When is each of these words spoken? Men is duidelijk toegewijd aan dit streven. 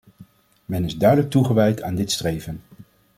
Men 0.65 0.83
is 0.85 0.97
duidelijk 0.97 1.29
toegewijd 1.29 1.81
aan 1.81 1.95
dit 1.95 2.11
streven. 2.11 2.61